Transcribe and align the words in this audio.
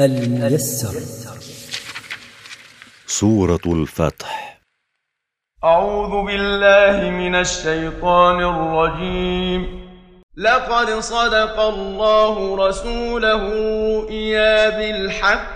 الميسر. 0.00 1.00
سورة 3.06 3.60
الفتح. 3.66 4.60
أعوذ 5.64 6.26
بالله 6.26 7.10
من 7.10 7.34
الشيطان 7.34 8.40
الرجيم. 8.40 9.86
لقد 10.36 11.00
صدق 11.00 11.60
الله 11.60 12.68
رسوله 12.68 13.42
رؤيا 13.98 14.68
بالحق 14.68 15.55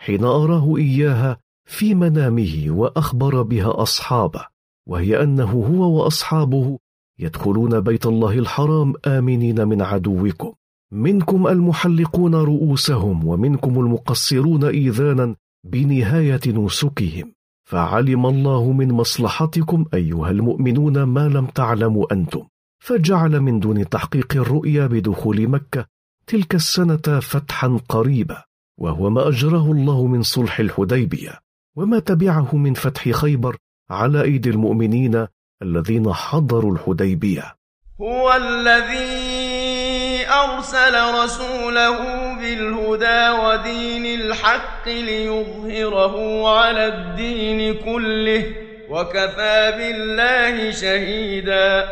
حين 0.00 0.24
أراه 0.24 0.76
إياها 0.76 1.38
في 1.64 1.94
منامه 1.94 2.64
وأخبر 2.68 3.42
بها 3.42 3.82
أصحابه 3.82 4.46
وهي 4.88 5.22
أنه 5.22 5.50
هو 5.50 5.98
وأصحابه 5.98 6.78
يدخلون 7.18 7.80
بيت 7.80 8.06
الله 8.06 8.38
الحرام 8.38 8.94
آمنين 9.06 9.68
من 9.68 9.82
عدوكم. 9.82 10.52
منكم 10.92 11.46
المحلقون 11.46 12.34
رؤوسهم 12.34 13.26
ومنكم 13.26 13.80
المقصرون 13.80 14.64
إيذانا 14.64 15.36
بنهاية 15.64 16.40
نسكهم. 16.46 17.32
فعلم 17.64 18.26
الله 18.26 18.72
من 18.72 18.92
مصلحتكم 18.92 19.84
أيها 19.94 20.30
المؤمنون 20.30 21.02
ما 21.02 21.28
لم 21.28 21.46
تعلموا 21.46 22.12
أنتم. 22.12 22.42
فجعل 22.78 23.40
من 23.40 23.60
دون 23.60 23.88
تحقيق 23.88 24.36
الرؤيا 24.36 24.86
بدخول 24.86 25.48
مكة 25.48 25.86
تلك 26.26 26.54
السنة 26.54 27.20
فتحا 27.20 27.78
قريبا. 27.88 28.49
وهو 28.80 29.10
ما 29.10 29.28
أجراه 29.28 29.72
الله 29.72 30.06
من 30.06 30.22
صلح 30.22 30.60
الحديبية 30.60 31.40
وما 31.76 31.98
تبعه 31.98 32.56
من 32.56 32.74
فتح 32.74 33.10
خيبر 33.10 33.56
على 33.90 34.22
أيدي 34.22 34.50
المؤمنين 34.50 35.26
الذين 35.62 36.12
حضروا 36.12 36.72
الحديبية. 36.72 37.54
هو 38.00 38.32
الذي 38.32 40.26
أرسل 40.28 40.94
رسوله 41.22 41.98
بالهدى 42.40 43.30
ودين 43.44 44.20
الحق 44.20 44.88
ليظهره 44.88 46.48
على 46.48 46.86
الدين 46.86 47.74
كله 47.74 48.44
وكفى 48.90 49.72
بالله 49.78 50.70
شهيدا. 50.70 51.88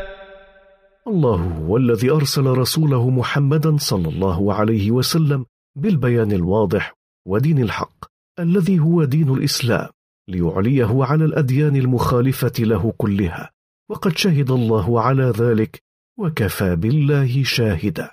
الله 1.07 1.41
هو 1.67 1.77
الذي 1.77 2.11
أرسل 2.11 2.47
رسوله 2.47 3.11
محمدا 3.11 3.77
صلى 3.77 4.09
الله 4.09 4.55
عليه 4.55 4.91
وسلم 4.91 5.47
بالبيان 5.79 6.33
الواضح 6.33 6.95
ودين 7.27 7.59
الحق 7.63 8.05
الذي 8.39 8.79
هو 8.79 9.05
دين 9.05 9.29
الإسلام 9.35 9.89
ليعليه 10.29 11.05
على 11.05 11.25
الأديان 11.25 11.77
المخالفة 11.77 12.53
له 12.59 12.93
كلها. 12.97 13.51
وقد 13.91 14.17
شهد 14.17 14.51
الله 14.51 15.01
على 15.01 15.25
ذلك 15.25 15.83
وكفى 16.19 16.77
بالله 16.77 17.45
شاهدا. 17.45 18.11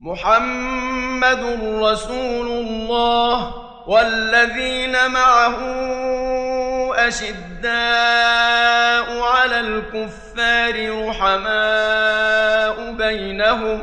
محمد 0.00 1.42
رسول 1.62 2.46
الله 2.46 3.54
والذين 3.88 4.92
معه 5.12 5.58
أشداء 7.08 7.70
على 9.20 9.60
الكفار 9.60 11.06
رحماء 11.08 12.92
بينهم 12.96 13.82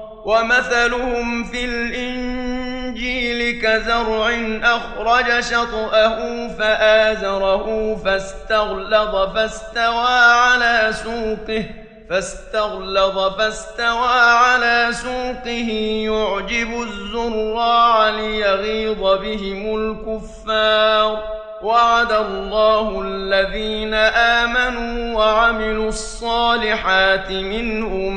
ومثلهم 0.25 1.43
في 1.43 1.65
الإنجيل 1.65 3.61
كزرع 3.61 4.29
أخرج 4.63 5.39
شطأه 5.39 6.47
فآزره 6.47 7.95
فاستغلظ 8.05 9.33
فاستوى 9.35 10.17
على 10.17 10.93
سوقه 11.03 11.65
فاستغلظ 12.09 13.37
فاستوى 13.37 14.19
على 14.19 14.89
سوقه. 14.91 15.71
يعجب 16.05 16.81
الزراع 16.81 18.09
ليغيظ 18.09 18.99
بهم 18.99 19.75
الكفار. 19.75 21.40
وعد 21.63 22.11
الله 22.11 23.01
الذين 23.01 23.93
آمنوا 23.93 25.17
وعملوا 25.17 25.89
الصالحات 25.89 27.31
منهم 27.31 28.13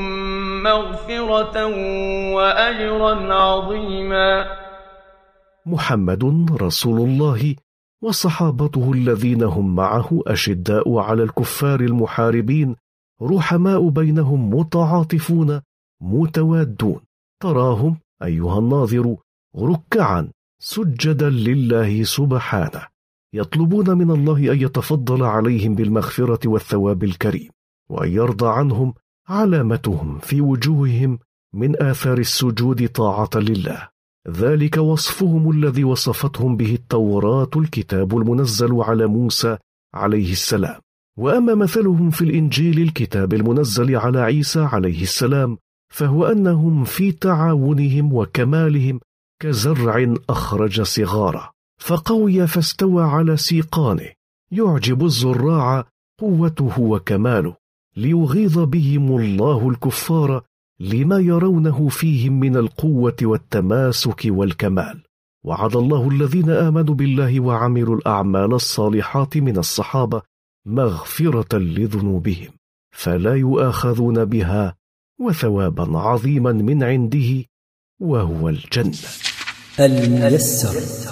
مغفرة 0.63 1.65
وأجرا 2.35 3.33
عظيما. 3.33 4.45
محمد 5.65 6.51
رسول 6.61 7.09
الله 7.09 7.55
وصحابته 8.01 8.91
الذين 8.93 9.43
هم 9.43 9.75
معه 9.75 10.09
أشداء 10.27 10.97
على 10.97 11.23
الكفار 11.23 11.79
المحاربين 11.79 12.75
رحماء 13.21 13.89
بينهم 13.89 14.49
متعاطفون 14.49 15.61
متوادون. 16.01 17.01
تراهم 17.41 17.97
أيها 18.23 18.59
الناظر 18.59 19.15
ركعا 19.57 20.29
سجدا 20.59 21.29
لله 21.29 22.03
سبحانه. 22.03 22.94
يطلبون 23.35 23.97
من 23.97 24.11
الله 24.11 24.51
أن 24.51 24.61
يتفضل 24.61 25.23
عليهم 25.23 25.75
بالمغفرة 25.75 26.39
والثواب 26.49 27.03
الكريم 27.03 27.49
وأن 27.89 28.11
يرضى 28.11 28.47
عنهم 28.47 28.93
علامتهم 29.27 30.19
في 30.19 30.41
وجوههم 30.41 31.19
من 31.53 31.81
آثار 31.81 32.17
السجود 32.17 32.87
طاعة 32.87 33.29
لله. 33.35 33.87
ذلك 34.29 34.77
وصفهم 34.77 35.51
الذي 35.51 35.83
وصفتهم 35.83 36.57
به 36.57 36.73
التوراة 36.73 37.49
الكتاب 37.55 38.17
المنزل 38.17 38.73
على 38.81 39.07
موسى 39.07 39.57
عليه 39.93 40.31
السلام. 40.31 40.81
وأما 41.17 41.55
مثلهم 41.55 42.09
في 42.09 42.21
الإنجيل 42.21 42.81
الكتاب 42.81 43.33
المنزل 43.33 43.95
على 43.95 44.19
عيسى 44.19 44.59
عليه 44.59 45.01
السلام 45.01 45.57
فهو 45.93 46.25
أنهم 46.25 46.83
في 46.83 47.11
تعاونهم 47.11 48.13
وكمالهم 48.13 48.99
كزرع 49.41 50.13
أخرج 50.29 50.81
صغاره 50.81 51.54
فقوي 51.77 52.47
فاستوى 52.47 53.03
على 53.03 53.37
سيقانه. 53.37 54.09
يعجب 54.51 55.05
الزراع 55.05 55.87
قوته 56.19 56.79
وكماله. 56.79 57.55
ليغيظ 57.97 58.59
بهم 58.59 59.17
الله 59.17 59.69
الكفار 59.69 60.43
لما 60.79 61.19
يرونه 61.19 61.87
فيهم 61.87 62.39
من 62.39 62.57
القوة 62.57 63.15
والتماسك 63.21 64.21
والكمال. 64.25 65.03
وعد 65.45 65.75
الله 65.75 66.09
الذين 66.09 66.49
آمنوا 66.49 66.95
بالله 66.95 67.39
وعملوا 67.39 67.95
الأعمال 67.95 68.53
الصالحات 68.53 69.37
من 69.37 69.57
الصحابة 69.57 70.21
مغفرة 70.65 71.57
لذنوبهم. 71.57 72.49
فلا 72.91 73.35
يؤاخذون 73.35 74.25
بها 74.25 74.75
وثوابا 75.19 75.97
عظيما 75.97 76.51
من 76.51 76.83
عنده 76.83 77.45
وهو 77.99 78.49
الجنة. 78.49 78.97
الميسر. 79.79 81.05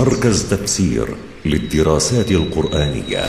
مركز 0.00 0.48
تفسير 0.50 1.08
للدراسات 1.44 2.30
القرآنية. 2.30 3.26